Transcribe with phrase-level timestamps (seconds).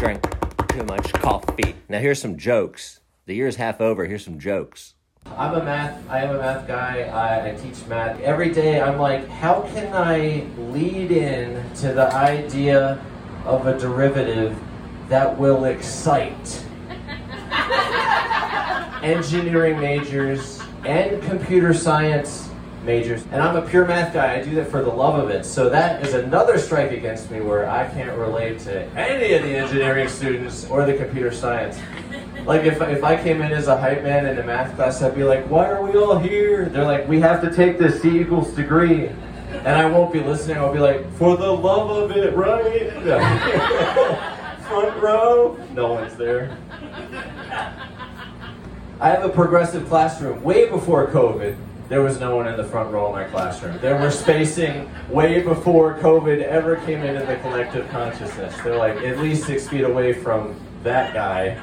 [0.00, 0.24] drank
[0.68, 1.74] too much coffee.
[1.90, 3.00] Now here's some jokes.
[3.26, 4.06] The year's half over.
[4.06, 4.94] Here's some jokes.
[5.26, 6.08] I'm a math.
[6.08, 7.02] I am a math guy.
[7.02, 8.80] I, I teach math every day.
[8.80, 13.04] I'm like, how can I lead in to the idea
[13.44, 14.58] of a derivative
[15.10, 16.64] that will excite
[19.02, 22.49] engineering majors and computer science
[22.84, 23.24] majors.
[23.30, 24.38] And I'm a pure math guy.
[24.38, 25.44] I do that for the love of it.
[25.44, 29.56] So that is another strike against me where I can't relate to any of the
[29.56, 31.78] engineering students or the computer science.
[32.44, 35.14] Like if, if I came in as a hype man in a math class, I'd
[35.14, 36.66] be like, why are we all here?
[36.66, 39.08] They're like, we have to take this C equals degree.
[39.08, 40.56] And I won't be listening.
[40.56, 42.92] I'll be like, for the love of it, right?
[44.62, 45.58] Front row.
[45.74, 46.56] No one's there.
[49.00, 50.42] I have a progressive classroom.
[50.42, 51.56] Way before COVID,
[51.90, 53.76] there was no one in the front row of my classroom.
[53.80, 58.56] There were spacing way before COVID ever came into the collective consciousness.
[58.62, 60.54] They're like at least six feet away from
[60.84, 61.58] that guy.